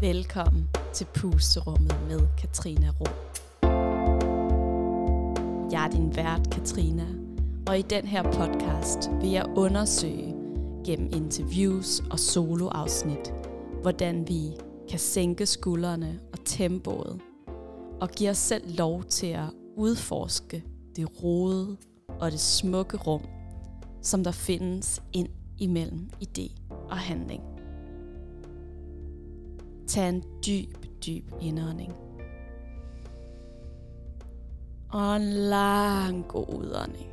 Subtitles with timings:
[0.00, 3.06] Velkommen til Pusterummet med Katrina Rå.
[5.72, 7.06] Jeg er din vært, Katrina,
[7.68, 10.34] og i den her podcast vil jeg undersøge
[10.84, 13.34] gennem interviews og soloafsnit,
[13.82, 14.50] hvordan vi
[14.90, 17.20] kan sænke skuldrene og tempoet,
[18.00, 20.64] og give os selv lov til at udforske
[20.96, 21.76] det rode
[22.20, 23.22] og det smukke rum,
[24.02, 25.28] som der findes ind
[25.58, 26.60] imellem idé
[26.90, 27.47] og handling.
[29.88, 30.74] Tag en dyb,
[31.06, 31.92] dyb indånding.
[34.88, 37.08] Og en lang god udånding.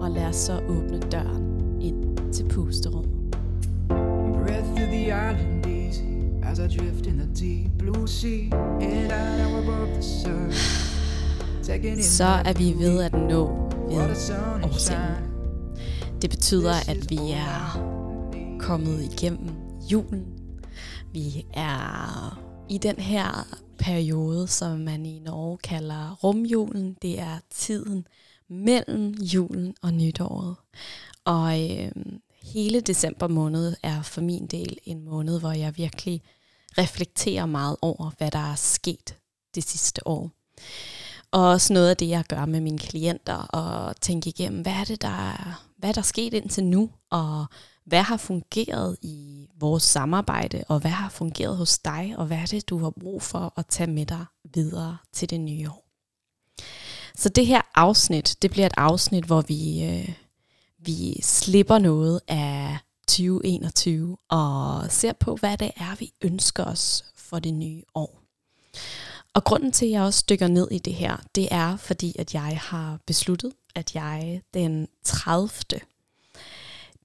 [0.00, 3.36] Og lad os så åbne døren ind til pusterummet.
[3.88, 6.04] Breath through the island easy
[6.42, 8.50] as I drift in the deep blue sea
[8.80, 10.88] and out above the surface.
[12.02, 13.98] Så er vi ved at nå ved
[14.64, 15.22] årsagen.
[16.22, 17.97] Det betyder, at vi er
[18.68, 20.26] kommet igennem julen.
[21.12, 22.38] Vi er
[22.68, 23.46] i den her
[23.78, 26.96] periode, som man i Norge kalder rumjulen.
[27.02, 28.06] Det er tiden
[28.48, 30.56] mellem julen og nytåret.
[31.24, 31.92] Og øh,
[32.42, 36.22] hele december måned er for min del en måned, hvor jeg virkelig
[36.78, 39.16] reflekterer meget over, hvad der er sket
[39.54, 40.30] det sidste år.
[41.30, 44.84] Og også noget af det, jeg gør med mine klienter, og tænke igennem, hvad er
[44.84, 47.46] det, der hvad er der sket indtil nu, og
[47.88, 52.46] hvad har fungeret i vores samarbejde, og hvad har fungeret hos dig, og hvad er
[52.46, 55.84] det, du har brug for at tage med dig videre til det nye år.
[57.14, 60.14] Så det her afsnit, det bliver et afsnit, hvor vi, øh,
[60.78, 67.38] vi slipper noget af 2021 og ser på, hvad det er, vi ønsker os for
[67.38, 68.22] det nye år.
[69.34, 72.34] Og grunden til, at jeg også dykker ned i det her, det er, fordi at
[72.34, 75.50] jeg har besluttet, at jeg den 30.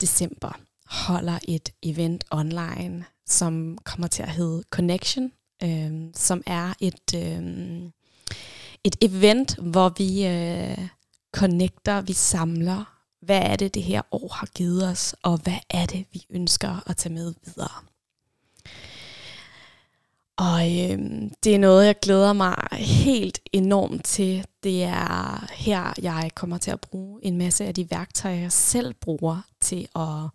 [0.01, 0.59] december
[0.93, 5.31] holder et event online, som kommer til at hedde Connection,
[5.63, 7.41] øh, som er et, øh,
[8.83, 10.87] et event, hvor vi øh,
[11.35, 15.85] connecter, vi samler, hvad er det, det her år har givet os, og hvad er
[15.85, 17.83] det, vi ønsker at tage med videre.
[20.37, 20.99] Og øh,
[21.43, 24.45] det er noget, jeg glæder mig helt enormt til.
[24.63, 28.93] Det er her, jeg kommer til at bruge en masse af de værktøjer, jeg selv
[28.93, 30.29] bruger til at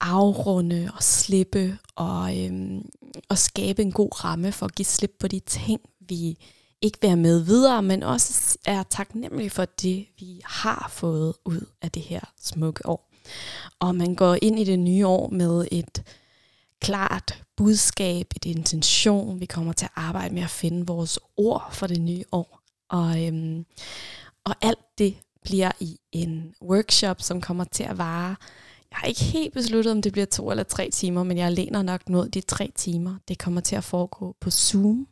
[0.00, 2.88] afrunde og slippe og, øhm,
[3.28, 6.38] og skabe en god ramme for at give slip på de ting, vi
[6.82, 11.66] ikke vil have med videre, men også er taknemmelige for det, vi har fået ud
[11.82, 13.10] af det her smukke år.
[13.80, 16.02] Og man går ind i det nye år med et
[16.80, 19.40] klart budskab, et intention.
[19.40, 22.60] Vi kommer til at arbejde med at finde vores ord for det nye år.
[22.88, 23.66] Og, øhm,
[24.44, 28.36] og alt det bliver i en workshop, som kommer til at vare.
[28.90, 31.82] Jeg har ikke helt besluttet, om det bliver to eller tre timer, men jeg læner
[31.82, 33.16] nok mod de tre timer.
[33.28, 35.06] Det kommer til at foregå på Zoom,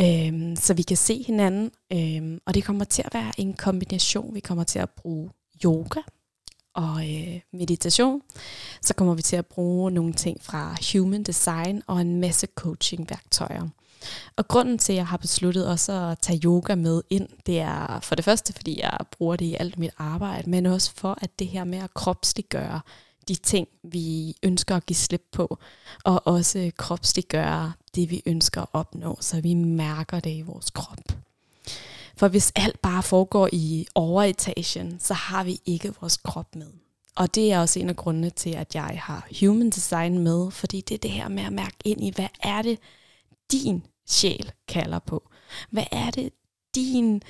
[0.00, 1.70] øhm, så vi kan se hinanden.
[1.92, 4.34] Øhm, og det kommer til at være en kombination.
[4.34, 5.30] Vi kommer til at bruge
[5.64, 6.00] yoga
[6.74, 8.22] og øh, meditation.
[8.82, 13.68] Så kommer vi til at bruge nogle ting fra Human Design og en masse coaching-værktøjer.
[14.36, 18.00] Og grunden til, at jeg har besluttet også at tage yoga med ind, det er
[18.00, 21.38] for det første, fordi jeg bruger det i alt mit arbejde, men også for, at
[21.38, 22.80] det her med at kropsliggøre
[23.28, 25.58] de ting, vi ønsker at give slip på,
[26.04, 30.98] og også kropsliggøre det, vi ønsker at opnå, så vi mærker det i vores krop.
[32.16, 36.66] For hvis alt bare foregår i overetagen, så har vi ikke vores krop med.
[37.16, 40.80] Og det er også en af grundene til, at jeg har human design med, fordi
[40.80, 42.78] det er det her med at mærke ind i, hvad er det,
[43.52, 45.30] din sjæl kalder på?
[45.70, 46.32] Hvad er det,
[46.74, 47.22] din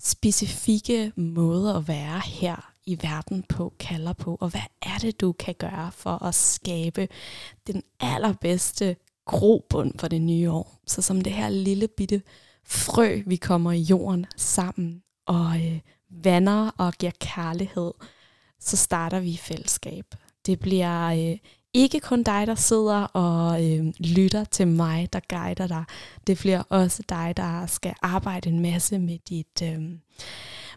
[0.00, 4.36] specifikke måde at være her i verden på kalder på?
[4.40, 7.08] Og hvad er det, du kan gøre for at skabe
[7.66, 8.96] den allerbedste
[9.26, 10.80] grobund for det nye år?
[10.86, 12.22] Så som det her lille bitte
[12.64, 15.80] frø, vi kommer i jorden sammen og øh,
[16.10, 17.92] vander og giver kærlighed,
[18.60, 20.04] så starter vi i fællesskab.
[20.46, 21.38] Det bliver øh,
[21.78, 25.84] ikke kun dig, der sidder og øh, lytter til mig, der guider dig.
[26.26, 29.78] Det bliver også dig, der skal arbejde en masse med dit øh,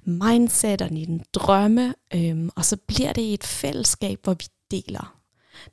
[0.03, 1.94] mindset og dine drømme.
[2.15, 5.15] Øh, og så bliver det et fællesskab, hvor vi deler.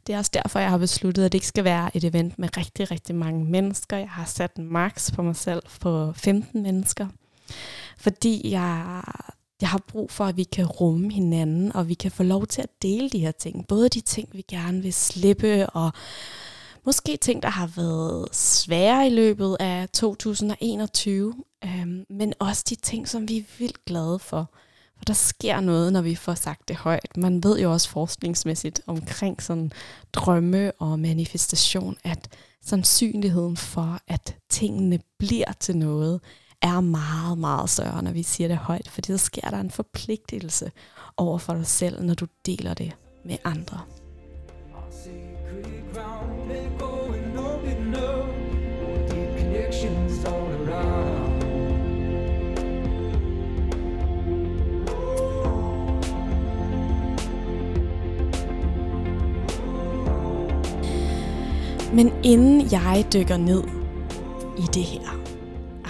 [0.06, 2.56] Det er også derfor, jeg har besluttet, at det ikke skal være et event med
[2.56, 3.96] rigtig, rigtig mange mennesker.
[3.96, 7.06] Jeg har sat en max på mig selv på 15 mennesker.
[7.96, 9.02] Fordi jeg,
[9.60, 12.62] jeg har brug for, at vi kan rumme hinanden, og vi kan få lov til
[12.62, 13.66] at dele de her ting.
[13.66, 15.92] Både de ting, vi gerne vil slippe, og
[16.84, 21.34] måske ting, der har været svære i løbet af 2021,
[21.64, 24.50] øhm, men også de ting, som vi er vildt glade for.
[24.98, 27.16] For der sker noget, når vi får sagt det højt.
[27.16, 29.72] Man ved jo også forskningsmæssigt omkring sådan
[30.12, 32.28] drømme og manifestation, at
[32.64, 36.20] sandsynligheden for, at tingene bliver til noget,
[36.62, 38.88] er meget, meget større, når vi siger det højt.
[38.88, 40.70] Fordi så sker der en forpligtelse
[41.16, 42.92] over for dig selv, når du deler det
[43.24, 43.80] med andre.
[49.38, 51.28] Connections all around.
[61.92, 63.62] Men inden jeg dykker ned
[64.58, 65.27] i det her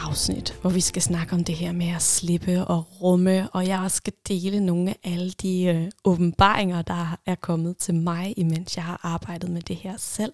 [0.08, 3.80] afsnit, hvor vi skal snakke om det her med at slippe og rumme, og jeg
[3.80, 8.76] også skal dele nogle af alle de øh, åbenbaringer, der er kommet til mig, imens
[8.76, 10.32] jeg har arbejdet med det her selv,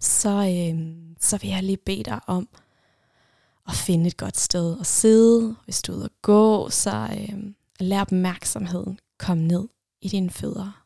[0.00, 2.48] så, øh, så vil jeg lige bede dig om
[3.68, 5.56] at finde et godt sted at sidde.
[5.64, 7.38] Hvis du er ude at gå, så øh,
[7.80, 9.68] lær opmærksomheden komme ned
[10.02, 10.85] i dine fødder.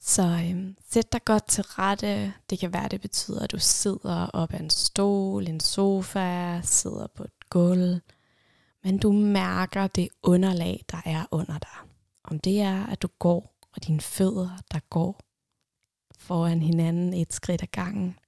[0.00, 2.32] Så øhm, sæt dig godt til rette.
[2.50, 7.06] Det kan være, det betyder, at du sidder op ad en stol, en sofa, sidder
[7.06, 8.00] på et gulv.
[8.84, 11.78] Men du mærker det underlag, der er under dig.
[12.24, 15.20] Om det er, at du går, og dine fødder, der går
[16.18, 18.18] foran hinanden et skridt ad gangen.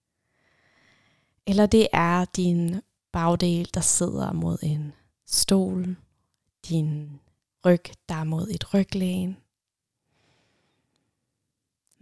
[1.46, 2.80] Eller det er din
[3.12, 4.92] bagdel, der sidder mod en
[5.26, 5.96] stol.
[6.68, 7.20] Din
[7.66, 9.36] ryg, der er mod et ryglæn.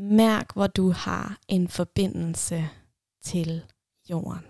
[0.00, 2.68] Mærk, hvor du har en forbindelse
[3.22, 3.62] til
[4.10, 4.44] jorden.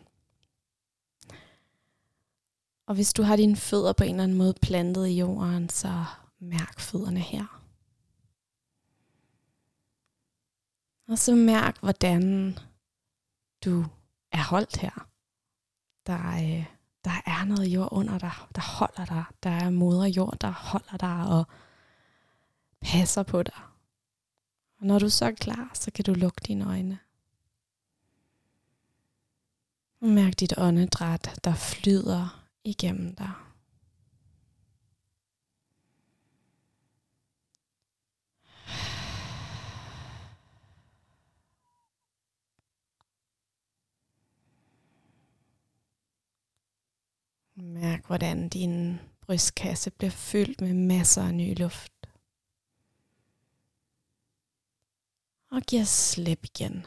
[2.86, 6.04] Og hvis du har dine fødder på en eller anden måde plantet i jorden, så
[6.38, 7.62] mærk fødderne her.
[11.08, 12.54] Og så mærk, hvordan
[13.64, 13.84] du
[14.32, 15.08] er holdt her.
[16.06, 16.66] Der, øh,
[17.04, 19.24] der er noget jord under dig, der holder dig.
[19.42, 21.44] Der er moder jord, der holder dig og
[22.80, 23.60] passer på dig.
[24.80, 26.98] Og når du så er klar, så kan du lukke dine øjne.
[30.00, 33.32] Og mærk dit åndedræt, der flyder igennem dig.
[47.54, 51.99] Mærk, hvordan din brystkasse bliver fyldt med masser af ny luft.
[55.50, 56.86] Og giver slip igen.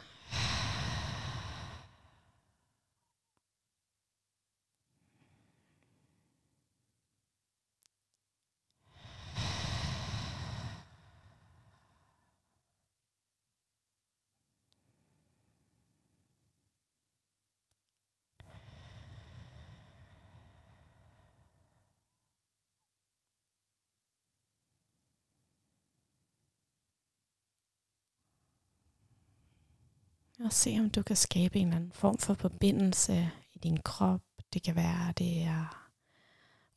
[30.43, 34.21] Og se om du kan skabe en eller anden form for forbindelse i din krop.
[34.53, 35.89] Det kan være, det er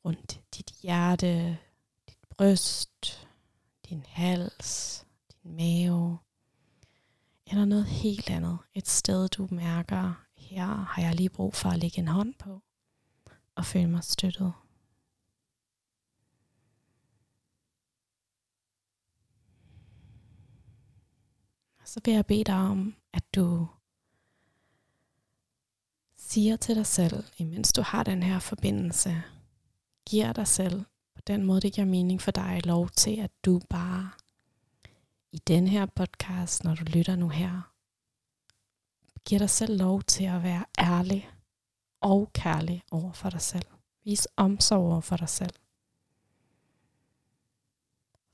[0.05, 1.59] rundt dit hjerte,
[2.09, 3.29] dit bryst,
[3.89, 6.19] din hals, din mave.
[7.47, 8.59] Eller noget helt andet.
[8.75, 12.63] Et sted, du mærker, her har jeg lige brug for at lægge en hånd på
[13.55, 14.53] og føle mig støttet.
[21.97, 23.67] Så vil jeg bede dig om, at du
[26.17, 29.23] siger til dig selv, imens du har den her forbindelse,
[30.07, 30.85] giver dig selv
[31.15, 34.11] på den måde, det giver mening for dig, lov til, at du bare
[35.33, 37.73] i den her podcast, når du lytter nu her,
[39.25, 41.31] giver dig selv lov til at være ærlig
[42.01, 43.67] og kærlig over for dig selv.
[44.05, 45.55] Vis omsorg over for dig selv.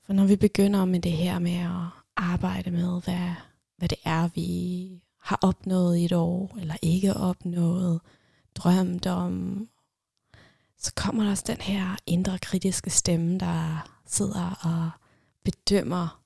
[0.05, 3.35] For når vi begynder med det her med at arbejde med, hvad,
[3.83, 8.01] hvad det er, vi har opnået i et år, eller ikke opnået,
[8.55, 9.67] drømt om,
[10.77, 14.89] så kommer der også den her indre kritiske stemme, der sidder og
[15.43, 16.23] bedømmer.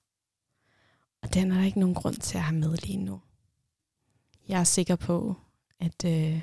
[1.23, 3.21] Og den er der ikke nogen grund til at have med lige nu.
[4.47, 5.35] Jeg er sikker på,
[5.79, 6.41] at, øh,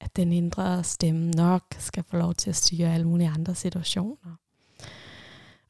[0.00, 4.36] at den indre stemme nok skal få lov til at styre alle mulige andre situationer.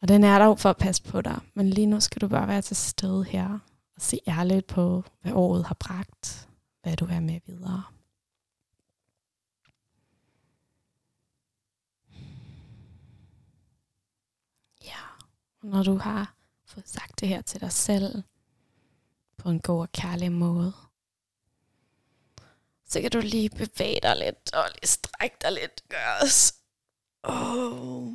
[0.02, 1.40] Og den er der jo for at passe på dig.
[1.54, 3.58] Men lige nu skal du bare være til stede her
[3.96, 6.48] og se ærligt på, hvad året har bragt,
[6.82, 7.84] hvad du er med videre.
[14.84, 15.00] Ja,
[15.60, 16.34] og når du har
[16.64, 18.22] fået sagt det her til dig selv,
[19.36, 20.72] på en god og kærlig måde,
[22.86, 26.54] så kan du lige bevæge dig lidt, og lige strække dig lidt, gøres.
[27.22, 28.12] Oh.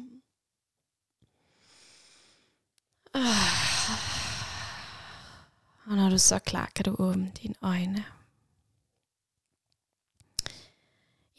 [5.90, 8.04] Og når du er så klar, kan du åbne dine øjne.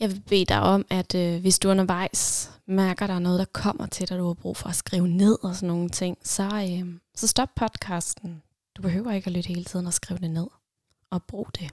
[0.00, 3.44] Jeg vil bede dig om, at øh, hvis du undervejs mærker, der er noget, der
[3.44, 6.42] kommer til dig, du har brug for at skrive ned og sådan nogle ting, så,
[6.42, 8.42] øh, så stop podcasten.
[8.76, 10.46] Du behøver ikke at lytte hele tiden og skrive det ned.
[11.10, 11.70] Og brug det.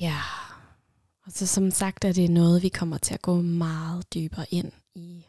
[0.00, 0.20] Ja,
[1.26, 4.72] og så som sagt er det noget, vi kommer til at gå meget dybere ind
[4.94, 5.26] i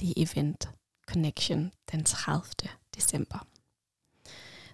[0.00, 0.70] det event
[1.06, 3.46] Connection den 30 december.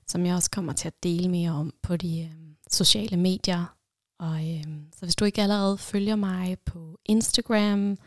[0.06, 3.76] Som jeg også kommer til at dele mere om på de øh, sociale medier.
[4.18, 4.64] Og øh,
[4.96, 7.98] så hvis du ikke allerede følger mig på Instagram,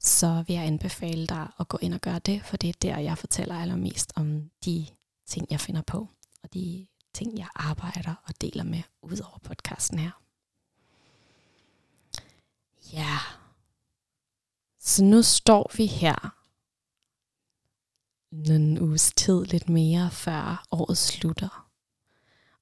[0.00, 2.98] så vil jeg anbefale dig at gå ind og gøre det, for det er der,
[2.98, 4.86] jeg fortæller allermest om de
[5.26, 6.08] ting, jeg finder på,
[6.42, 10.10] og de ting, jeg arbejder og deler med ud over podcasten her.
[12.92, 13.18] Ja,
[14.80, 16.45] så nu står vi her
[18.32, 21.68] en uges tid lidt mere, før året slutter.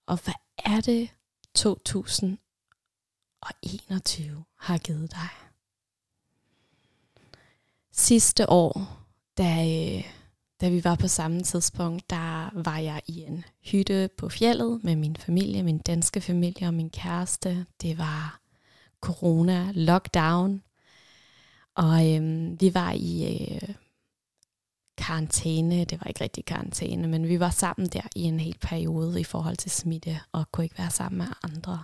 [0.07, 1.11] Og hvad er det
[1.55, 5.29] 2021 har givet dig?
[7.93, 9.01] Sidste år,
[9.39, 10.05] da, øh,
[10.61, 14.97] da vi var på samme tidspunkt, der var jeg i en hytte på fjellet med
[14.97, 17.67] min familie, min danske familie og min kæreste.
[17.83, 18.41] Det var
[19.01, 20.63] corona, lockdown.
[21.75, 23.75] Og øhm, vi var i øh,
[24.97, 25.85] karantæne.
[25.85, 29.25] Det var ikke rigtig karantæne, men vi var sammen der i en hel periode i
[29.25, 31.83] forhold til smitte, og kunne ikke være sammen med andre.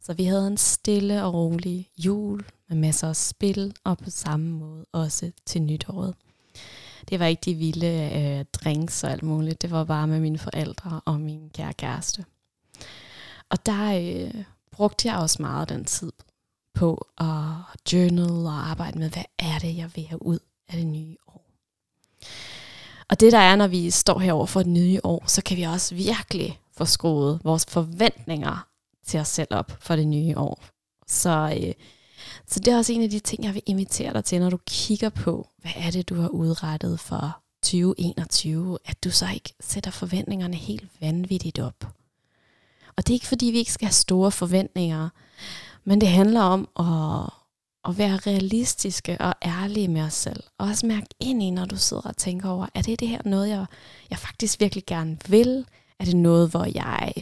[0.00, 4.50] Så vi havde en stille og rolig jul med masser af spil, og på samme
[4.50, 6.14] måde også til nytåret.
[7.08, 9.62] Det var ikke de vilde øh, drinks og alt muligt.
[9.62, 12.24] Det var bare med mine forældre og min kære kæreste.
[13.50, 16.12] Og der øh, brugte jeg også meget den tid
[16.74, 20.38] på at journal og arbejde med, hvad er det, jeg vil have ud
[20.68, 21.44] af det nye år.
[23.12, 25.62] Og det der er, når vi står herover for et nye år, så kan vi
[25.62, 28.66] også virkelig få skruet vores forventninger
[29.06, 30.64] til os selv op for det nye år.
[31.06, 31.74] Så, øh,
[32.46, 34.58] så det er også en af de ting, jeg vil invitere dig til, når du
[34.66, 39.90] kigger på, hvad er det, du har udrettet for 2021, at du så ikke sætter
[39.90, 41.86] forventningerne helt vanvittigt op.
[42.96, 45.08] Og det er ikke fordi, vi ikke skal have store forventninger,
[45.84, 47.32] men det handler om at,
[47.88, 50.42] at være realistiske og ærlige med os selv.
[50.58, 53.20] Og også mærke ind i, når du sidder og tænker over, er det det her
[53.24, 53.66] noget, jeg,
[54.10, 55.66] jeg faktisk virkelig gerne vil?
[55.98, 57.12] Er det noget, hvor jeg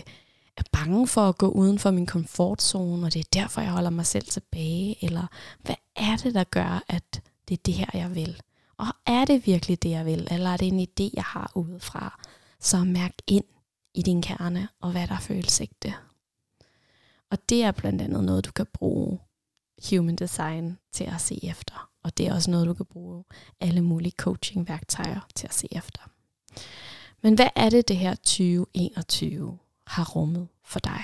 [0.57, 3.91] er bange for at gå uden for min komfortzone, og det er derfor, jeg holder
[3.91, 5.05] mig selv tilbage?
[5.05, 5.27] Eller
[5.61, 8.43] hvad er det, der gør, at det er det her, jeg vil?
[8.79, 10.29] Og er det virkelig det, jeg vil?
[10.31, 12.21] Eller er det en idé, jeg har udefra?
[12.61, 13.45] Så mærk ind
[13.95, 15.95] i din kerne, og hvad der føles ægte.
[17.31, 19.19] Og det er blandt andet noget, du kan bruge
[19.91, 21.91] human design til at se efter.
[22.05, 23.25] Og det er også noget, du kan bruge
[23.61, 26.01] alle mulige coaching-værktøjer til at se efter.
[27.23, 31.03] Men hvad er det, det her 2021 har rummet for dig?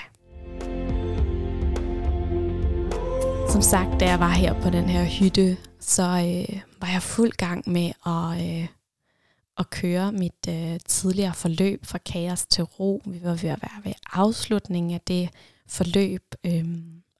[3.50, 7.32] Som sagt, da jeg var her på den her hytte, så øh, var jeg fuld
[7.32, 8.68] gang med at, øh,
[9.58, 13.02] at køre mit øh, tidligere forløb fra kaos til ro.
[13.06, 15.30] Vi var ved at være ved afslutningen af det
[15.68, 16.64] forløb, Øh,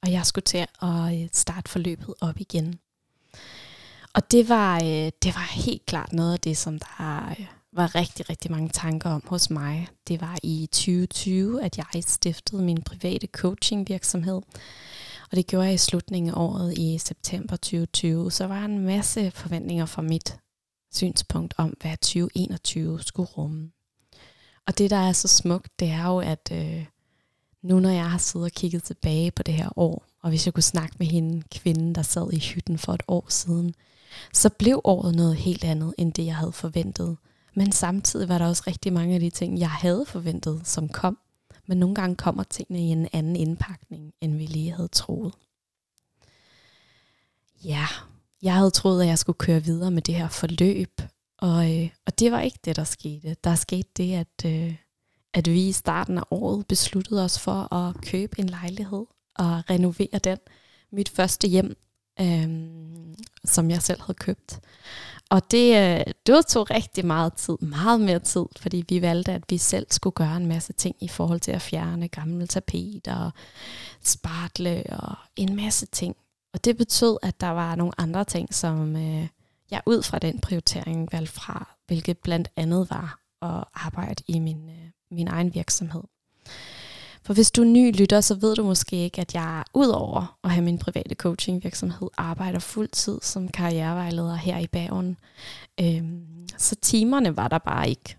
[0.07, 2.79] og jeg skulle til at øh, starte forløbet op igen.
[4.15, 7.95] Og det var, øh, det var helt klart noget af det, som der øh, var
[7.95, 9.89] rigtig, rigtig mange tanker om hos mig.
[10.09, 14.43] Det var i 2020, at jeg stiftede min private coaching virksomhed.
[15.31, 18.33] Og det gjorde jeg i slutningen af året i september 2020.
[18.33, 20.39] Så var en masse forventninger fra mit
[20.95, 23.71] synspunkt om, hvad 2021 skulle rumme.
[24.67, 26.87] Og det, der er så smukt, det er jo, at øh,
[27.67, 30.55] nu når jeg har siddet og kigget tilbage på det her år, og hvis jeg
[30.55, 33.75] kunne snakke med hende, kvinden, der sad i hytten for et år siden,
[34.33, 37.17] så blev året noget helt andet, end det jeg havde forventet.
[37.55, 41.19] Men samtidig var der også rigtig mange af de ting, jeg havde forventet, som kom.
[41.67, 45.35] Men nogle gange kommer tingene i en anden indpakning, end vi lige havde troet.
[47.65, 47.87] Ja,
[48.43, 51.01] jeg havde troet, at jeg skulle køre videre med det her forløb,
[51.39, 53.37] og, øh, og det var ikke det, der skete.
[53.45, 54.75] Der skete det, at, øh,
[55.35, 60.19] at vi i starten af året besluttede os for at købe en lejlighed og renovere
[60.25, 60.39] den.
[60.93, 61.77] Mit første hjem,
[62.21, 62.69] øh,
[63.45, 64.61] som jeg selv havde købt.
[65.31, 69.43] Og det, øh, det tog rigtig meget tid, meget mere tid, fordi vi valgte, at
[69.49, 73.31] vi selv skulle gøre en masse ting i forhold til at fjerne gamle tapeter,
[74.03, 76.17] spartle og en masse ting.
[76.55, 79.29] Og det betød, at der var nogle andre ting, som øh,
[79.71, 84.69] jeg ud fra den prioritering valgte fra, hvilket blandt andet var at arbejde i min
[84.69, 86.03] øh, min egen virksomhed.
[87.23, 90.51] For hvis du er ny lytter, så ved du måske ikke, at jeg udover at
[90.51, 95.17] have min private coaching virksomhed, arbejder fuldtid som karrierevejleder her i Bagen.
[95.81, 98.17] Øhm, så timerne var der bare ikke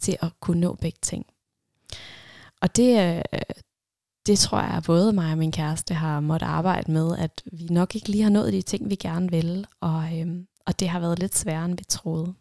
[0.00, 1.26] til at kunne nå begge ting.
[2.60, 3.40] Og det, øh,
[4.26, 7.64] det tror jeg, at både mig og min kæreste har måttet arbejde med, at vi
[7.64, 11.00] nok ikke lige har nået de ting, vi gerne vil, og, øhm, og det har
[11.00, 12.34] været lidt sværere, end vi troede.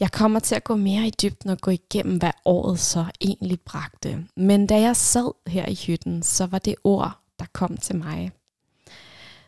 [0.00, 3.60] Jeg kommer til at gå mere i dybden og gå igennem, hvad året så egentlig
[3.60, 4.26] bragte.
[4.36, 8.30] Men da jeg sad her i hytten, så var det ord, der kom til mig,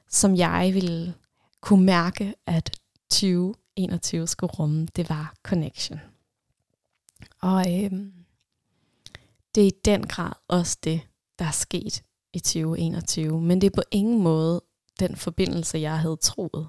[0.09, 1.15] som jeg ville
[1.61, 2.77] kunne mærke, at
[3.11, 6.01] 2021 skulle rumme, det var connection.
[7.41, 8.13] Og øhm,
[9.55, 11.01] det er i den grad også det,
[11.39, 12.03] der er sket
[12.33, 13.43] i 2021.
[13.43, 14.63] Men det er på ingen måde
[15.01, 16.69] den forbindelse, jeg havde troet.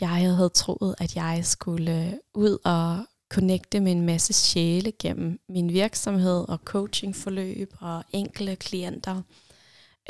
[0.00, 5.72] Jeg havde troet, at jeg skulle ud og connecte med en masse sjæle gennem min
[5.72, 9.22] virksomhed og coachingforløb og enkelte klienter.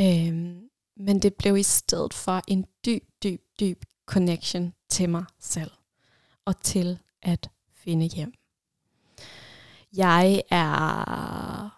[0.00, 0.61] Øhm,
[0.97, 5.71] men det blev i stedet for en dyb, dyb, dyb connection til mig selv
[6.45, 8.33] og til at finde hjem.
[9.97, 11.75] Jeg er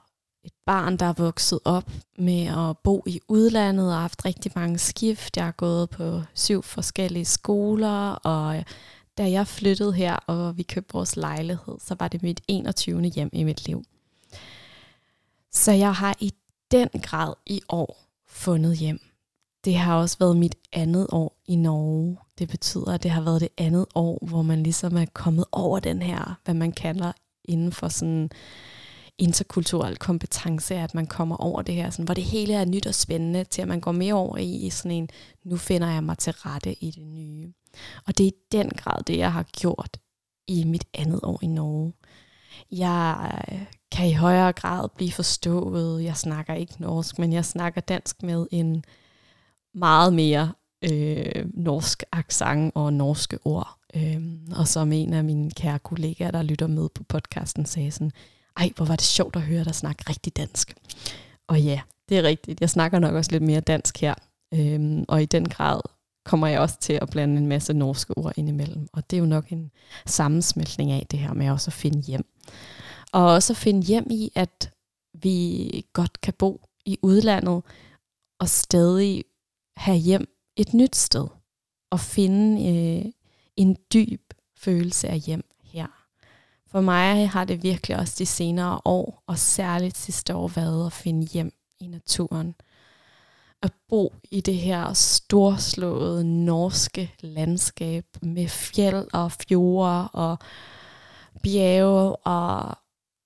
[0.68, 5.36] barn, der er vokset op med at bo i udlandet og haft rigtig mange skift.
[5.36, 8.64] Jeg har gået på syv forskellige skoler, og øh,
[9.18, 13.02] da jeg flyttede her, og vi købte vores lejlighed, så var det mit 21.
[13.02, 13.84] hjem i mit liv.
[15.52, 16.32] Så jeg har i
[16.70, 19.00] den grad i år fundet hjem.
[19.64, 22.18] Det har også været mit andet år i Norge.
[22.38, 25.80] Det betyder, at det har været det andet år, hvor man ligesom er kommet over
[25.80, 27.12] den her, hvad man kalder
[27.44, 28.30] inden for sådan
[29.18, 32.94] interkulturel kompetence, at man kommer over det her, sådan, hvor det hele er nyt og
[32.94, 35.08] spændende, til at man går mere over i sådan en,
[35.44, 37.52] nu finder jeg mig til rette i det nye.
[38.06, 39.96] Og det er i den grad det, jeg har gjort
[40.48, 41.92] i mit andet år i Norge.
[42.70, 43.60] Jeg øh,
[43.92, 46.04] kan i højere grad blive forstået.
[46.04, 48.84] Jeg snakker ikke norsk, men jeg snakker dansk med en
[49.74, 53.78] meget mere øh, norsk accent og norske ord.
[53.96, 58.12] Øhm, og som en af mine kære kollegaer, der lytter med på podcasten, sagde sådan,
[58.58, 60.74] ej, hvor var det sjovt at høre dig snakke rigtig dansk.
[61.46, 62.60] Og ja, det er rigtigt.
[62.60, 64.14] Jeg snakker nok også lidt mere dansk her.
[64.54, 65.80] Øhm, og i den grad
[66.24, 68.88] kommer jeg også til at blande en masse norske ord ind imellem.
[68.92, 69.70] Og det er jo nok en
[70.06, 72.26] sammensmeltning af det her med også at finde hjem.
[73.12, 74.72] Og også at finde hjem i, at
[75.14, 77.62] vi godt kan bo i udlandet
[78.40, 79.24] og stadig
[79.76, 81.26] have hjem et nyt sted.
[81.90, 83.12] Og finde øh,
[83.56, 84.22] en dyb
[84.56, 85.47] følelse af hjem
[86.70, 90.92] for mig har det virkelig også de senere år, og særligt sidste år, været at
[90.92, 92.54] finde hjem i naturen.
[93.62, 100.38] At bo i det her storslåede norske landskab med fjeld og fjorde og
[101.42, 102.76] bjerge og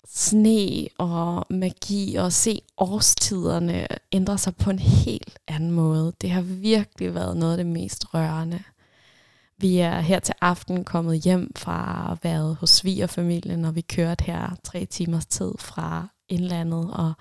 [0.08, 6.12] sne og magi og se årstiderne ændre sig på en helt anden måde.
[6.20, 8.62] Det har virkelig været noget af det mest rørende.
[9.62, 14.24] Vi er her til aften kommet hjem fra at være hos svigerfamilien, og vi kørte
[14.24, 17.12] her tre timers tid fra indlandet, og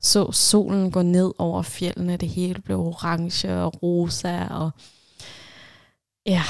[0.00, 2.16] så solen gå ned over fjellene.
[2.16, 4.70] Det hele blev orange og rosa, og
[6.26, 6.42] ja,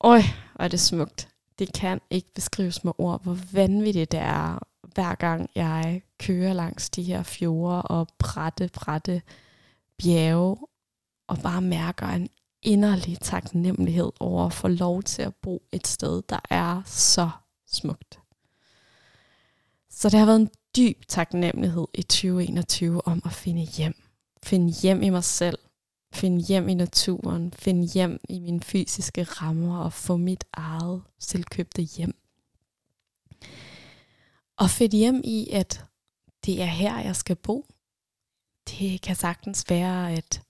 [0.00, 0.20] øj,
[0.54, 1.28] hvor er det smukt.
[1.58, 4.58] Det kan ikke beskrives med ord, hvor vanvittigt det er,
[4.94, 9.22] hver gang jeg kører langs de her fjorde og brætte, brætte
[10.02, 10.56] bjerge,
[11.28, 12.28] og bare mærker en
[12.64, 17.30] inderlig taknemmelighed over at få lov til at bo et sted, der er så
[17.66, 18.20] smukt.
[19.90, 23.94] Så det har været en dyb taknemmelighed i 2021 om at finde hjem.
[24.42, 25.58] Finde hjem i mig selv.
[26.12, 27.52] Finde hjem i naturen.
[27.52, 32.14] Finde hjem i mine fysiske rammer og få mit eget selvkøbte hjem.
[34.56, 35.84] Og finde hjem i, at
[36.46, 37.66] det er her, jeg skal bo.
[38.68, 40.43] Det kan sagtens være, at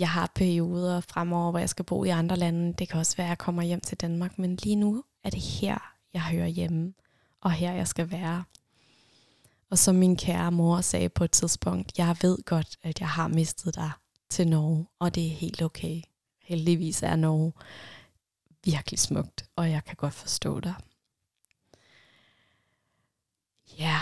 [0.00, 2.74] jeg har perioder fremover, hvor jeg skal bo i andre lande.
[2.78, 4.38] Det kan også være, at jeg kommer hjem til Danmark.
[4.38, 6.94] Men lige nu er det her, jeg hører hjemme.
[7.40, 8.44] Og her, jeg skal være.
[9.70, 13.28] Og som min kære mor sagde på et tidspunkt, jeg ved godt, at jeg har
[13.28, 13.90] mistet dig
[14.30, 14.86] til Norge.
[14.98, 16.02] Og det er helt okay.
[16.42, 17.52] Heldigvis er Norge
[18.64, 20.74] virkelig smukt, og jeg kan godt forstå dig.
[23.78, 24.00] Ja,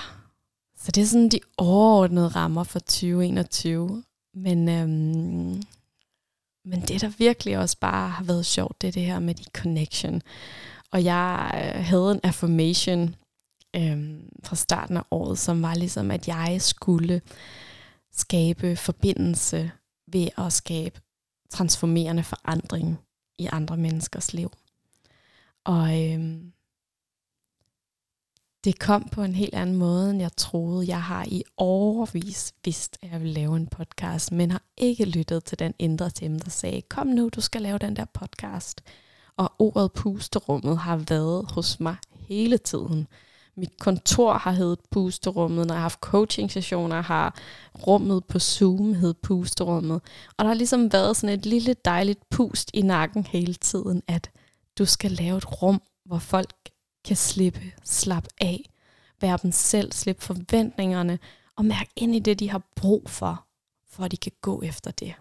[0.77, 4.05] så det er sådan de overordnede rammer for 2021.
[4.35, 5.63] Men øhm,
[6.69, 9.45] men det, der virkelig også bare har været sjovt, det er det her med de
[9.57, 10.23] connection.
[10.91, 13.15] Og jeg øh, havde en affirmation
[13.77, 17.21] øh, fra starten af året, som var ligesom, at jeg skulle
[18.13, 19.71] skabe forbindelse
[20.13, 21.01] ved at skabe
[21.51, 22.99] transformerende forandring
[23.39, 24.53] i andre menneskers liv.
[25.65, 26.37] Og øh,
[28.69, 30.89] det kom på en helt anden måde, end jeg troede.
[30.89, 35.45] Jeg har i overvis vidst, at jeg vil lave en podcast, men har ikke lyttet
[35.45, 38.83] til den indre stemme, der sagde, kom nu, du skal lave den der podcast.
[39.37, 43.07] Og ordet pusterummet har været hos mig hele tiden.
[43.57, 45.67] Mit kontor har heddet pusterummet.
[45.67, 47.39] Når jeg har haft coaching-sessioner, har
[47.87, 50.01] rummet på Zoom hed pusterummet.
[50.37, 54.31] Og der har ligesom været sådan et lille dejligt pust i nakken hele tiden, at
[54.79, 56.55] du skal lave et rum, hvor folk
[57.05, 58.71] kan slippe, slappe af,
[59.21, 61.19] være dem selv, slippe forventningerne
[61.57, 63.47] og mærke ind i det, de har brug for,
[63.91, 65.15] for at de kan gå efter det.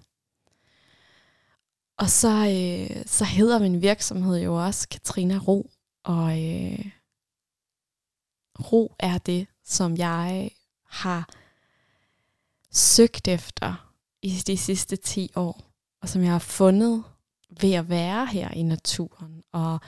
[1.97, 5.69] Og så, øh, så hedder min virksomhed jo også Katrina Ro,
[6.03, 6.85] og øh,
[8.71, 10.51] ro er det, som jeg
[10.85, 11.29] har
[12.71, 15.61] søgt efter i de sidste 10 år,
[16.01, 17.03] og som jeg har fundet
[17.61, 19.79] ved at være her i naturen, og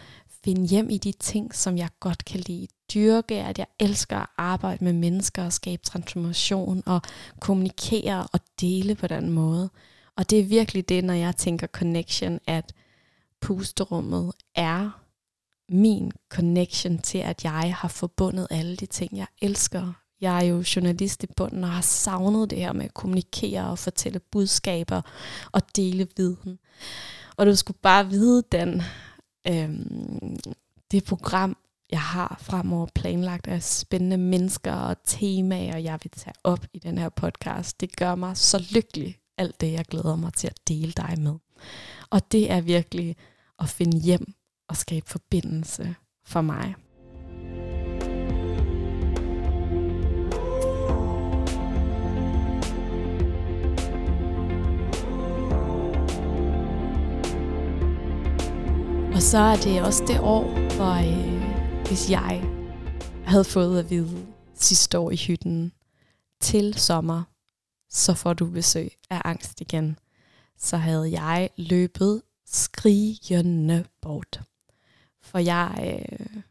[0.43, 2.67] finde hjem i de ting, som jeg godt kan lide.
[2.93, 7.01] Dyrke, at jeg elsker at arbejde med mennesker og skabe transformation og
[7.39, 9.69] kommunikere og dele på den måde.
[10.15, 12.73] Og det er virkelig det, når jeg tænker connection, at
[13.41, 15.01] pusterummet er
[15.69, 19.93] min connection til, at jeg har forbundet alle de ting, jeg elsker.
[20.21, 23.79] Jeg er jo journalist i bunden og har savnet det her med at kommunikere og
[23.79, 25.01] fortælle budskaber
[25.51, 26.59] og dele viden.
[27.37, 28.81] Og du skulle bare vide, den,
[29.47, 30.37] øhm,
[30.91, 31.57] det program,
[31.91, 36.97] jeg har fremover planlagt af spændende mennesker og temaer, jeg vil tage op i den
[36.97, 37.81] her podcast.
[37.81, 41.35] Det gør mig så lykkelig, alt det jeg glæder mig til at dele dig med.
[42.09, 43.15] Og det er virkelig
[43.59, 44.33] at finde hjem
[44.67, 46.75] og skabe forbindelse for mig.
[59.19, 60.43] Og så er det også det år,
[60.75, 62.43] hvor øh, hvis jeg
[63.25, 65.71] havde fået at vide sidste år i hytten
[66.39, 67.23] til sommer,
[67.89, 69.99] så får du besøg af angst igen,
[70.57, 74.41] så havde jeg løbet skrigende bort.
[75.21, 76.41] For jeg, øh,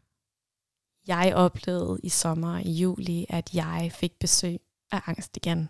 [1.06, 4.60] jeg oplevede i sommer i juli, at jeg fik besøg
[4.92, 5.68] af angst igen.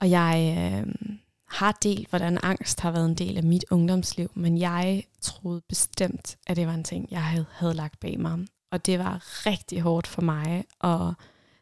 [0.00, 1.13] Og jeg øh,
[1.54, 6.36] har delt, hvordan angst har været en del af mit ungdomsliv, men jeg troede bestemt,
[6.46, 8.38] at det var en ting, jeg havde, havde lagt bag mig.
[8.72, 11.14] Og det var rigtig hårdt for mig at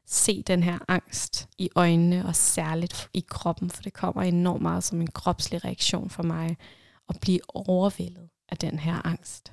[0.06, 4.84] se den her angst i øjnene og særligt i kroppen, for det kommer enormt meget
[4.84, 6.56] som en kropslig reaktion for mig
[7.08, 9.52] at blive overvældet af den her angst.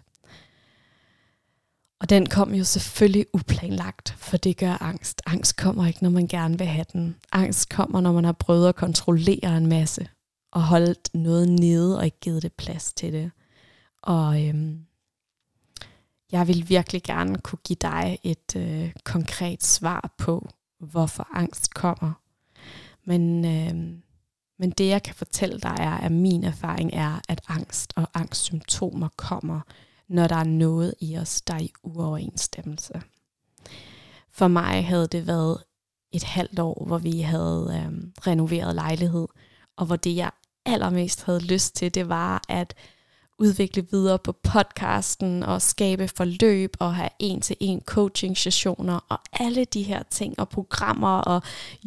[2.02, 5.22] Og den kom jo selvfølgelig uplanlagt, for det gør angst.
[5.26, 7.16] Angst kommer ikke, når man gerne vil have den.
[7.32, 10.08] Angst kommer, når man har prøvet at kontrollere en masse,
[10.52, 13.32] og holdt noget nede og ikke givet det plads til det.
[14.02, 14.86] Og øhm,
[16.32, 22.14] jeg vil virkelig gerne kunne give dig et øh, konkret svar på, hvorfor angst kommer.
[23.04, 24.02] Men, øhm,
[24.60, 29.10] men det jeg kan fortælle dig er, at min erfaring er, at angst og angstsymptomer
[29.16, 29.62] kommer,
[30.08, 33.02] når der er noget i os, der er i uoverensstemmelse.
[34.32, 35.64] For mig havde det været
[36.12, 39.28] et halvt år, hvor vi havde øhm, renoveret lejlighed,
[39.78, 40.32] og hvor det jeg
[40.74, 42.74] allermest havde lyst til, det var at
[43.40, 49.84] udvikle videre på podcasten og skabe forløb og have en-til-en coaching sessioner og alle de
[49.84, 51.42] her ting og programmer og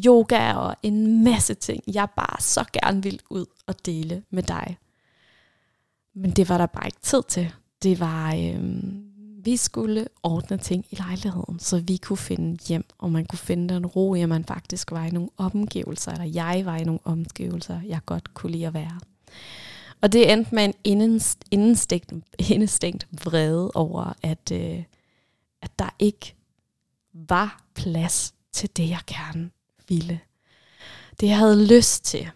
[0.07, 4.79] yoga og en masse ting, jeg bare så gerne vil ud og dele med dig.
[6.15, 7.53] Men det var der bare ikke tid til.
[7.83, 8.83] Det var, øh,
[9.45, 13.75] vi skulle ordne ting i lejligheden, så vi kunne finde hjem, og man kunne finde
[13.75, 17.01] den ro i, at man faktisk var i nogle omgivelser, eller jeg var i nogle
[17.05, 19.01] omgivelser, jeg godt kunne lide at være.
[20.01, 24.85] Og det endte med en indestængt, indestængt vrede over, at, øh,
[25.63, 26.35] at der ikke
[27.13, 29.51] var plads til det, jeg gerne
[29.89, 30.21] ville.
[31.21, 32.31] Det, jeg havde lyst til,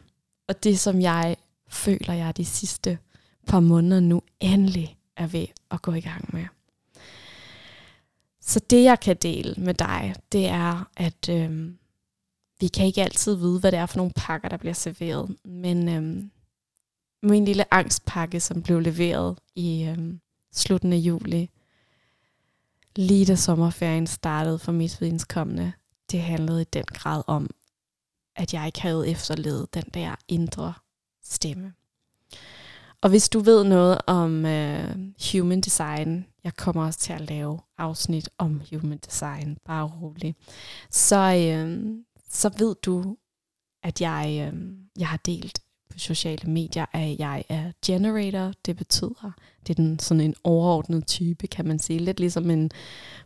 [0.49, 1.37] og det, som jeg
[1.69, 2.99] føler, jeg de sidste
[3.47, 6.45] par måneder nu endelig er ved at gå i gang med.
[8.47, 11.79] Så det, jeg kan dele med dig, det er, at øhm,
[12.61, 15.37] vi kan ikke altid vide, hvad det er for nogle pakker, der bliver serveret.
[15.45, 16.31] Men øhm,
[17.23, 20.21] min lille angstpakke, som blev leveret i øhm,
[20.53, 21.51] slutningen af juli,
[22.97, 25.73] lige da sommerferien startede for mit videnskommende,
[26.11, 27.51] det handlede i den grad om,
[28.37, 30.75] at jeg ikke havde efterlevet den der indre
[31.23, 31.73] stemme.
[33.07, 34.95] Og hvis du ved noget om øh,
[35.33, 40.35] human design, jeg kommer også til at lave afsnit om human design, bare rolig,
[40.91, 41.89] så, øh,
[42.31, 43.17] så ved du,
[43.83, 44.61] at jeg, øh,
[44.99, 48.53] jeg har delt på sociale medier, at jeg er generator.
[48.67, 49.33] Det betyder,
[49.67, 51.99] det er den, sådan en overordnet type, kan man sige.
[51.99, 52.71] Lidt ligesom en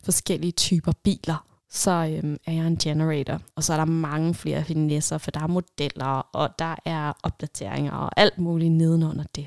[0.03, 3.41] forskellige typer biler så øhm, er jeg en generator.
[3.55, 7.93] Og så er der mange flere finesser, for der er modeller, og der er opdateringer
[7.93, 9.47] og alt muligt nedenunder det.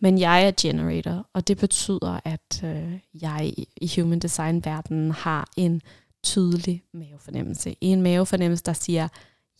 [0.00, 5.82] Men jeg er generator, og det betyder, at øh, jeg i human design-verdenen har en
[6.22, 7.76] tydelig mavefornemmelse.
[7.80, 9.08] En mavefornemmelse, der siger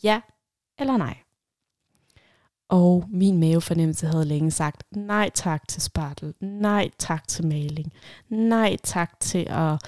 [0.03, 0.21] ja
[0.79, 1.17] eller nej.
[2.69, 7.93] Og min mavefornemmelse havde længe sagt nej tak til spartel, nej tak til maling,
[8.29, 9.79] nej tak til at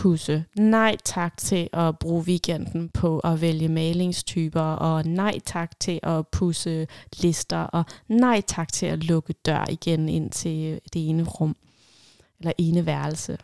[0.00, 6.00] pusse, nej tak til at bruge weekenden på at vælge malingstyper, og nej tak til
[6.02, 6.86] at pusse
[7.16, 11.56] lister, og nej tak til at lukke dør igen ind til øh, det ene rum,
[12.38, 13.38] eller ene værelse.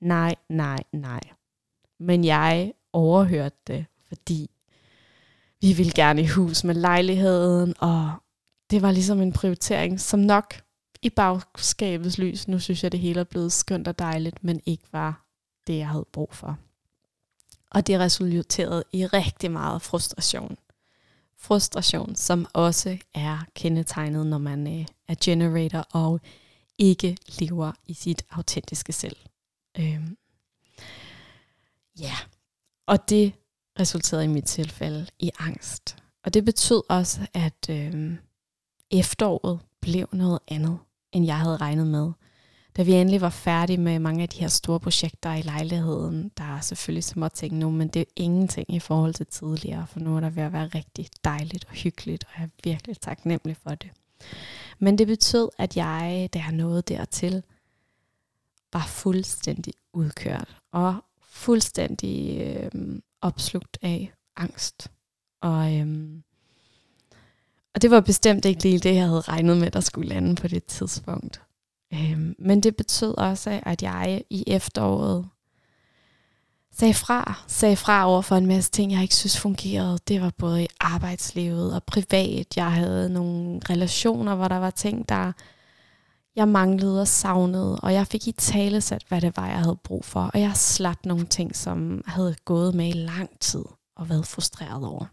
[0.00, 1.20] Nej, nej, nej.
[1.98, 4.50] Men jeg overhørte det, fordi
[5.60, 8.12] vi ville gerne i hus med lejligheden, og
[8.70, 10.54] det var ligesom en prioritering, som nok
[11.02, 14.84] i bagskabets lys, nu synes jeg, det hele er blevet skønt og dejligt, men ikke
[14.92, 15.29] var
[15.70, 16.58] det, jeg havde brug for.
[17.70, 20.56] Og det resulterede i rigtig meget frustration.
[21.38, 26.20] Frustration, som også er kendetegnet, når man øh, er generator og
[26.78, 29.16] ikke lever i sit autentiske selv.
[29.78, 30.16] Øhm.
[32.00, 32.14] Ja,
[32.86, 33.32] og det
[33.80, 35.96] resulterede i mit tilfælde i angst.
[36.24, 38.18] Og det betød også, at øhm,
[38.90, 40.78] efteråret blev noget andet,
[41.12, 42.12] end jeg havde regnet med.
[42.80, 46.44] Da vi endelig var færdige med mange af de her store projekter i lejligheden, der
[46.44, 50.16] er selvfølgelig små ting nu, men det er ingenting i forhold til tidligere, for nu
[50.16, 53.74] er der ved at være rigtig dejligt og hyggeligt, og jeg er virkelig taknemmelig for
[53.74, 53.90] det.
[54.78, 57.42] Men det betød, at jeg, da jeg nåede dertil,
[58.72, 64.90] var fuldstændig udkørt og fuldstændig øh, opslugt af angst.
[65.40, 66.08] Og, øh,
[67.74, 70.48] og det var bestemt ikke lige det, jeg havde regnet med, der skulle lande på
[70.48, 71.42] det tidspunkt.
[71.94, 75.28] Øhm, men det betød også, at jeg i efteråret
[76.72, 77.44] sagde fra.
[77.46, 79.98] Sagde fra over for en masse ting, jeg ikke synes fungerede.
[80.08, 82.56] Det var både i arbejdslivet og privat.
[82.56, 85.32] Jeg havde nogle relationer, hvor der var ting, der
[86.36, 87.80] jeg manglede og savnede.
[87.80, 90.30] Og jeg fik i tale sat, hvad det var, jeg havde brug for.
[90.34, 93.64] Og jeg slap nogle ting, som havde gået med i lang tid
[93.96, 95.06] og været frustreret over.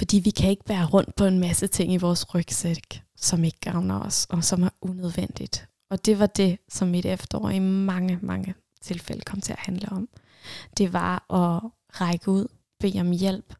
[0.00, 3.60] Fordi vi kan ikke bære rundt på en masse ting i vores rygsæk, som ikke
[3.60, 5.68] gavner os, og som er unødvendigt.
[5.90, 9.88] Og det var det, som mit efterår i mange, mange tilfælde kom til at handle
[9.92, 10.08] om.
[10.76, 12.46] Det var at række ud,
[12.78, 13.54] bede om hjælp,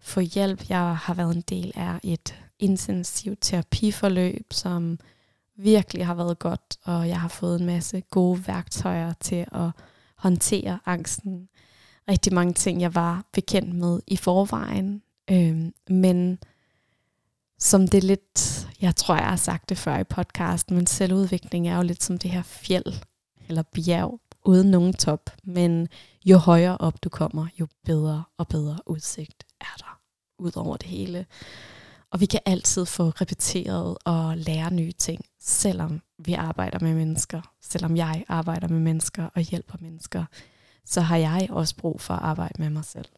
[0.00, 0.70] få hjælp.
[0.70, 4.98] Jeg har været en del af et intensivt terapiforløb, som
[5.56, 9.70] virkelig har været godt, og jeg har fået en masse gode værktøjer til at
[10.16, 11.48] håndtere angsten.
[12.08, 16.38] Rigtig mange ting, jeg var bekendt med i forvejen, øhm, men
[17.58, 21.76] som det lidt, jeg tror, jeg har sagt det før i podcasten, men selvudvikling er
[21.76, 23.02] jo lidt som det her fjeld
[23.48, 25.30] eller bjerg uden nogen top.
[25.44, 25.88] Men
[26.24, 30.00] jo højere op du kommer, jo bedre og bedre udsigt er der
[30.38, 31.26] ud over det hele.
[32.10, 37.40] Og vi kan altid få repeteret og lære nye ting, selvom vi arbejder med mennesker.
[37.62, 40.24] Selvom jeg arbejder med mennesker og hjælper mennesker,
[40.84, 43.08] så har jeg også brug for at arbejde med mig selv.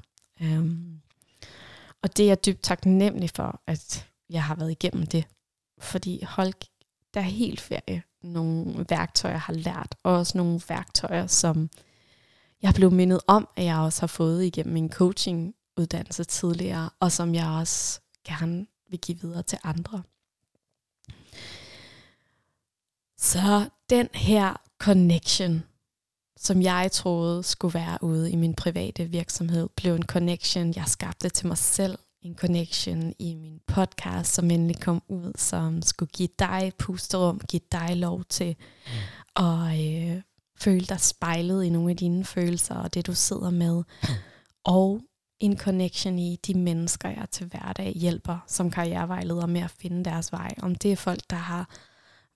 [0.40, 1.00] Um,
[2.02, 5.24] og det er jeg dybt taknemmelig for, at jeg har været igennem det.
[5.78, 6.52] Fordi hold
[7.14, 11.70] der er helt ferie nogle værktøjer, jeg har lært, og også nogle værktøjer, som
[12.62, 17.34] jeg blev mindet om, at jeg også har fået igennem min coachinguddannelse tidligere, og som
[17.34, 20.02] jeg også gerne vil give videre til andre.
[23.18, 25.62] Så den her connection,
[26.42, 31.28] som jeg troede skulle være ude i min private virksomhed, blev en connection, jeg skabte
[31.28, 36.28] til mig selv, en connection i min podcast, som endelig kom ud, som skulle give
[36.38, 38.56] dig pusterum, give dig lov til
[39.36, 39.44] mm.
[39.44, 40.22] at øh,
[40.58, 43.82] føle dig spejlet i nogle af dine følelser og det, du sidder med.
[44.64, 45.00] og
[45.40, 50.32] en connection i de mennesker, jeg til hverdag hjælper som karrierevejleder med at finde deres
[50.32, 50.54] vej.
[50.62, 51.70] Om det er folk, der har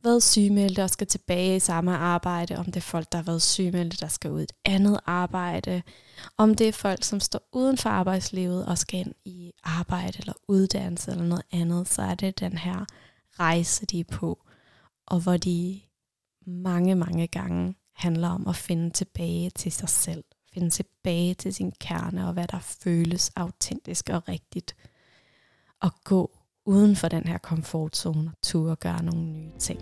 [0.02, 3.42] været sygemeldte og skal tilbage i samme arbejde, om det er folk, der har været
[3.42, 5.82] sygemeldte, der skal ud i et andet arbejde,
[6.36, 10.32] om det er folk, som står uden for arbejdslivet og skal ind i arbejde eller
[10.48, 12.84] uddannelse eller noget andet, så er det den her
[13.40, 14.46] rejse, de er på,
[15.06, 15.80] og hvor de
[16.46, 21.72] mange, mange gange handler om at finde tilbage til sig selv, finde tilbage til sin
[21.80, 24.76] kerne og hvad der føles autentisk og rigtigt,
[25.80, 26.35] og gå
[26.66, 29.80] uden for den her komfortzone og turde gøre nogle nye ting.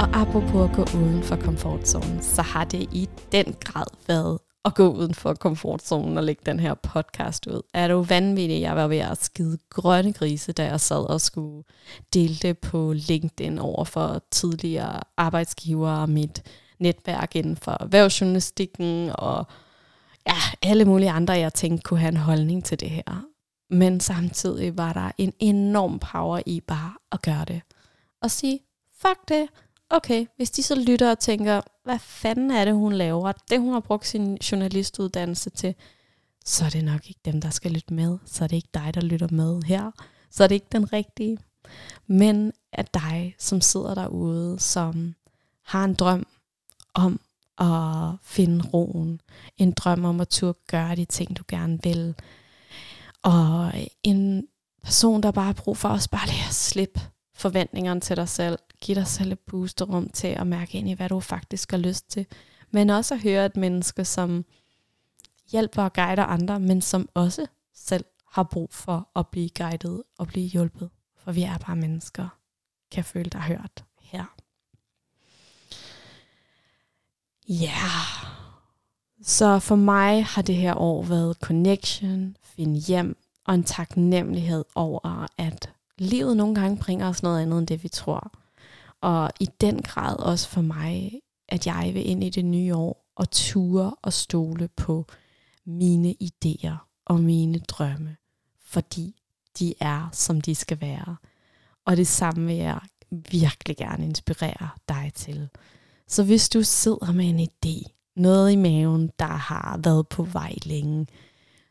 [0.00, 4.74] Og apropos at gå uden for komfortzonen, så har det i den grad været at
[4.74, 7.62] gå uden for komfortzonen og lægge den her podcast ud.
[7.74, 8.60] Er du vanvittig?
[8.60, 11.64] Jeg var ved at skide grønne grise, da jeg sad og skulle
[12.14, 16.42] dele det på LinkedIn over for tidligere arbejdsgivere og mit
[16.78, 19.46] netværk inden for erhvervsjournalistikken og
[20.26, 23.24] ja, alle mulige andre, jeg tænkte kunne have en holdning til det her.
[23.70, 27.62] Men samtidig var der en enorm power i bare at gøre det.
[28.22, 28.60] Og sige,
[28.96, 29.48] fuck det.
[29.90, 33.72] Okay, hvis de så lytter og tænker, hvad fanden er det, hun laver, det hun
[33.72, 35.74] har brugt sin journalistuddannelse til,
[36.44, 38.18] så er det nok ikke dem, der skal lytte med.
[38.24, 39.90] Så er det ikke dig, der lytter med her.
[40.30, 41.38] Så er det ikke den rigtige.
[42.06, 45.14] Men at dig, som sidder derude, som
[45.62, 46.26] har en drøm
[46.94, 47.20] om
[47.58, 49.20] at finde roen.
[49.56, 52.14] En drøm om at turde gøre de ting, du gerne vil.
[53.24, 54.48] Og øh, en
[54.82, 57.00] person, der bare har brug for også bare lige at slippe
[57.34, 58.58] forventningerne til dig selv.
[58.80, 62.10] Giv dig selv et boosterum til at mærke ind i, hvad du faktisk har lyst
[62.10, 62.26] til.
[62.70, 64.44] Men også at høre et menneske, som
[65.52, 70.26] hjælper og guider andre, men som også selv har brug for at blive guidet og
[70.26, 70.90] blive hjulpet.
[71.16, 72.28] For vi er bare mennesker.
[72.90, 74.24] Kan føle dig hørt her.
[77.48, 77.64] Ja.
[77.64, 78.43] Yeah.
[79.26, 85.26] Så for mig har det her år været connection, finde hjem og en taknemmelighed over,
[85.38, 88.32] at livet nogle gange bringer os noget andet end det, vi tror.
[89.00, 93.06] Og i den grad også for mig, at jeg vil ind i det nye år
[93.16, 95.06] og ture og stole på
[95.66, 98.16] mine idéer og mine drømme,
[98.64, 99.14] fordi
[99.58, 101.16] de er, som de skal være.
[101.84, 105.48] Og det samme vil jeg virkelig gerne inspirere dig til.
[106.08, 110.54] Så hvis du sidder med en idé, noget i maven, der har været på vej
[110.64, 111.06] længe,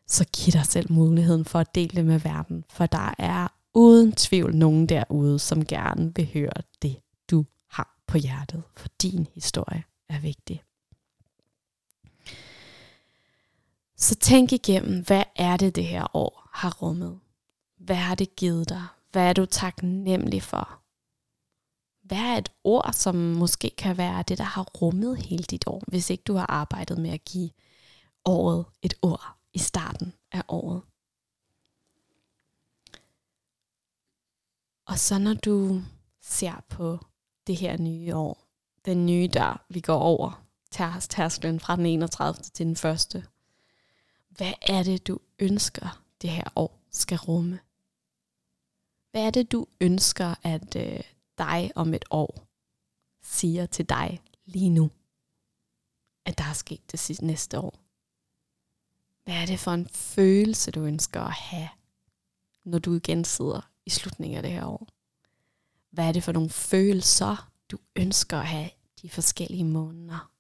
[0.08, 4.12] så giv dig selv muligheden for at dele det med verden, for der er uden
[4.12, 7.00] tvivl nogen derude, som gerne vil høre det,
[7.32, 10.64] du har på hjertet, for din historie er vigtig.
[13.98, 17.20] Så tænk igennem, hvad er det, det her år har rummet?
[17.78, 18.84] Hvad har det givet dig?
[19.12, 20.83] Hvad er du taknemmelig for?
[22.14, 25.84] Hvad er et ord, som måske kan være det, der har rummet hele dit år,
[25.88, 27.50] hvis ikke du har arbejdet med at give
[28.26, 30.82] året et ord i starten af året?
[34.86, 35.82] Og så når du
[36.22, 37.00] ser på
[37.48, 38.48] det her nye år,
[38.86, 42.44] den nye dør, vi går over, tærsklen fra den 31.
[42.54, 43.26] til den første,
[44.30, 47.60] hvad er det, du ønsker, det her år skal rumme?
[49.12, 52.48] Hvad er det, du ønsker, at øh, dig om et år
[53.22, 54.92] siger til dig lige nu,
[56.26, 57.80] at der er sket det sidste næste år?
[59.24, 61.70] Hvad er det for en følelse, du ønsker at have,
[62.64, 64.88] når du igen sidder i slutningen af det her år?
[65.90, 68.70] Hvad er det for nogle følelser, du ønsker at have
[69.02, 70.32] de forskellige måneder?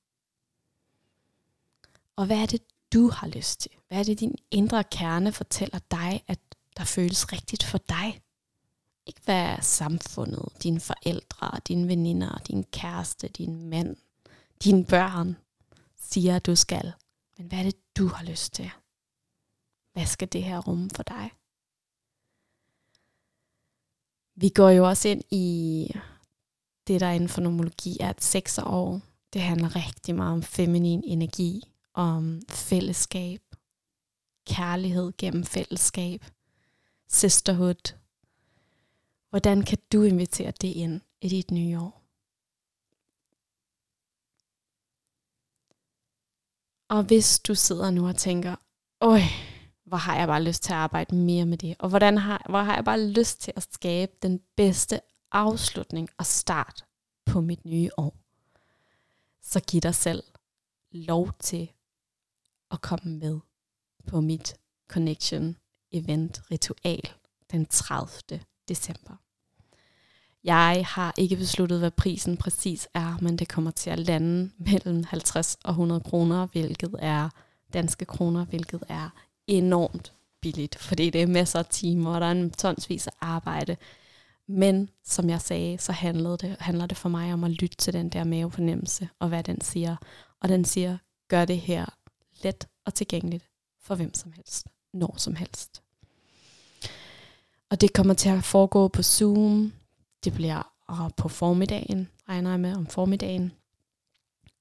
[2.15, 2.61] Og hvad er det,
[2.93, 3.71] du har lyst til?
[3.87, 6.39] Hvad er det, din indre kerne fortæller dig, at
[6.77, 8.21] der føles rigtigt for dig?
[9.05, 13.95] Ikke hvad samfundet, dine forældre, dine veninder, din kæreste, din mand,
[14.63, 15.37] dine børn
[15.97, 16.93] siger, du skal.
[17.37, 18.71] Men hvad er det, du har lyst til?
[19.93, 21.31] Hvad skal det her rumme for dig?
[24.35, 25.87] Vi går jo også ind i
[26.87, 29.01] det, der inden for nomologi er et seksår.
[29.33, 31.63] Det handler rigtig meget om feminin energi,
[31.93, 33.41] om fællesskab,
[34.47, 36.25] kærlighed gennem fællesskab,
[37.07, 37.93] sisterhood.
[39.33, 42.03] Hvordan kan du invitere det ind i dit nye år?
[46.89, 48.55] Og hvis du sidder nu og tænker,
[49.01, 49.19] øj,
[49.85, 52.61] hvor har jeg bare lyst til at arbejde mere med det, og hvordan har, hvor
[52.61, 56.85] har jeg bare lyst til at skabe den bedste afslutning og start
[57.25, 58.17] på mit nye år,
[59.41, 60.23] så giv dig selv
[60.91, 61.71] lov til
[62.71, 63.39] at komme med
[64.07, 64.55] på mit
[64.87, 65.57] Connection
[65.91, 67.09] Event Ritual
[67.51, 69.15] den 30 december.
[70.43, 75.03] Jeg har ikke besluttet, hvad prisen præcis er, men det kommer til at lande mellem
[75.03, 77.29] 50 og 100 kroner, hvilket er
[77.73, 79.09] danske kroner, hvilket er
[79.47, 83.77] enormt billigt, fordi det er masser af timer, og der er en tonsvis af arbejde.
[84.47, 87.93] Men som jeg sagde, så handler det, handler det for mig om at lytte til
[87.93, 89.95] den der mavefornemmelse, og hvad den siger.
[90.41, 90.97] Og den siger,
[91.27, 91.85] gør det her
[92.43, 93.49] let og tilgængeligt
[93.81, 95.81] for hvem som helst, når som helst.
[97.73, 99.73] Og det kommer til at foregå på Zoom.
[100.23, 100.73] Det bliver
[101.17, 103.51] på formiddagen, regner jeg med, om formiddagen.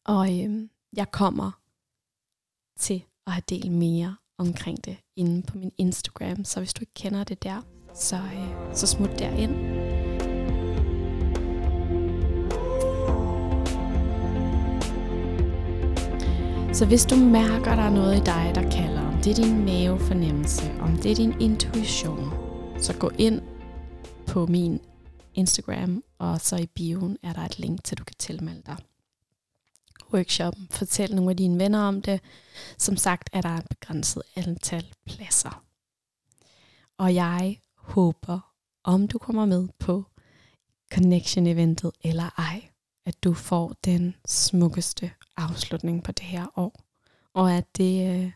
[0.04, 1.50] Og øh, jeg kommer
[2.78, 6.44] til at have delt mere omkring det inde på min Instagram.
[6.44, 7.62] Så hvis du ikke kender det der,
[7.94, 9.54] så, øh, så smut derind.
[16.74, 19.64] Så hvis du mærker, der er noget i dig, der kalder, om det er din
[19.64, 22.41] mavefornemmelse, om det er din intuition,
[22.82, 23.42] så gå ind
[24.26, 24.80] på min
[25.34, 28.76] Instagram, og så i bioen er der et link til, at du kan tilmelde dig
[30.12, 30.68] workshoppen.
[30.70, 32.20] Fortæl nogle af dine venner om det.
[32.78, 35.64] Som sagt er der et begrænset antal pladser.
[36.98, 38.52] Og jeg håber,
[38.84, 40.04] om du kommer med på
[40.94, 42.68] Connection Eventet eller ej,
[43.06, 46.80] at du får den smukkeste afslutning på det her år.
[47.34, 48.32] Og at det, øh,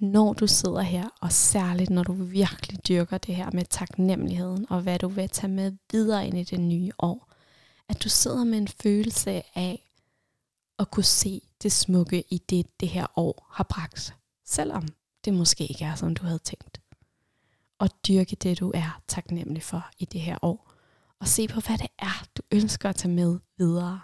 [0.00, 4.80] når du sidder her, og særligt når du virkelig dyrker det her med taknemmeligheden, og
[4.80, 7.28] hvad du vil tage med videre ind i det nye år,
[7.88, 9.84] at du sidder med en følelse af
[10.78, 14.88] at kunne se det smukke i det, det her år har bragt, selvom
[15.24, 16.80] det måske ikke er, som du havde tænkt.
[17.78, 20.72] Og dyrke det, du er taknemmelig for i det her år.
[21.20, 24.00] Og se på, hvad det er, du ønsker at tage med videre.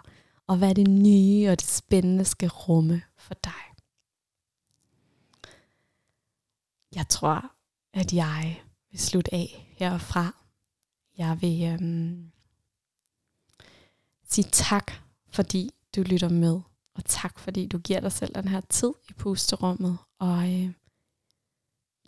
[0.47, 3.74] Og hvad det nye og det spændende skal rumme for dig.
[6.95, 7.51] Jeg tror,
[7.93, 10.35] at jeg vil slutte af herfra.
[11.17, 12.31] Jeg vil øhm,
[14.29, 14.91] sige tak,
[15.29, 16.61] fordi du lytter med.
[16.95, 19.97] Og tak, fordi du giver dig selv den her tid i pusterummet.
[20.19, 20.73] Og øh,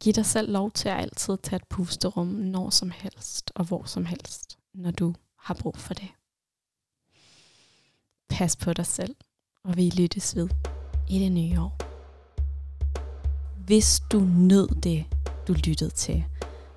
[0.01, 3.83] giv dig selv lov til at altid tage et pusterum når som helst og hvor
[3.83, 6.09] som helst, når du har brug for det.
[8.29, 9.15] Pas på dig selv,
[9.63, 10.49] og vi lyttes ved
[11.09, 11.86] i det nye år.
[13.67, 15.05] Hvis du nød det,
[15.47, 16.23] du lyttede til,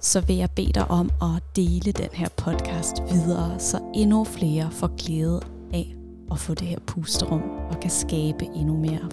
[0.00, 4.70] så vil jeg bede dig om at dele den her podcast videre, så endnu flere
[4.70, 5.40] får glæde
[5.72, 5.94] af
[6.30, 9.08] at få det her pusterum og kan skabe endnu mere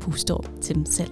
[0.00, 1.10] pusterum til dem selv.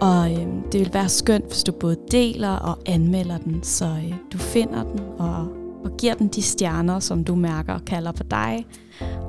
[0.00, 4.14] Og øh, det vil være skønt, hvis du både deler og anmelder den, så øh,
[4.32, 5.48] du finder den og,
[5.84, 8.66] og giver den de stjerner, som du mærker kalder på dig.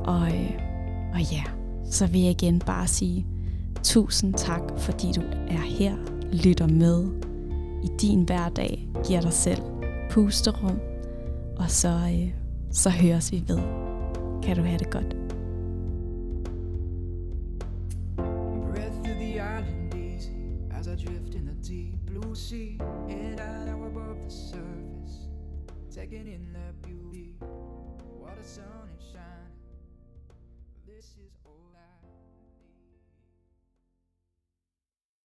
[0.03, 0.51] Og, øh,
[1.13, 1.43] og ja,
[1.91, 3.25] så vil jeg igen bare sige
[3.83, 5.95] tusind tak, fordi du er her,
[6.31, 7.05] lytter med
[7.83, 9.61] i din hverdag, giver dig selv
[10.09, 10.79] pusterum,
[11.57, 12.33] og så, øh,
[12.71, 13.59] så høres vi ved.
[14.43, 15.22] Kan du have det godt.